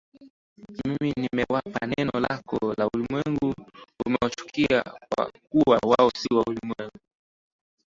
[0.85, 3.53] Mimi nimewapa neno lako na ulimwengu
[4.05, 6.97] umewachukia kwa kuwa wao si wa ulimwengu